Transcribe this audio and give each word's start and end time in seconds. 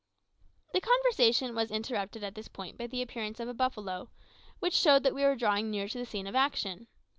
The 0.73 0.81
conversation 0.81 1.53
was 1.53 1.69
interrupted 1.69 2.23
at 2.23 2.33
this 2.33 2.47
point 2.47 2.75
by 2.75 2.87
the 2.87 3.03
appearance 3.03 3.39
of 3.39 3.47
a 3.47 3.53
buffalo, 3.53 4.09
which 4.57 4.73
showed 4.73 5.03
that 5.03 5.13
we 5.13 5.23
were 5.23 5.35
drawing 5.35 5.69
near 5.69 5.87
to 5.87 5.97
the 5.99 6.07
scene 6.07 6.25
of 6.25 6.33
action. 6.33 6.87